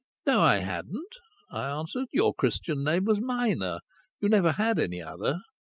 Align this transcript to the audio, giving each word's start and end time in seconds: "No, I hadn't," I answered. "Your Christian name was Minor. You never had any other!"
"No, 0.25 0.41
I 0.41 0.57
hadn't," 0.57 1.13
I 1.51 1.69
answered. 1.69 2.07
"Your 2.11 2.33
Christian 2.33 2.83
name 2.83 3.05
was 3.05 3.21
Minor. 3.21 3.81
You 4.19 4.29
never 4.29 4.53
had 4.53 4.79
any 4.79 4.99
other!" 4.99 5.41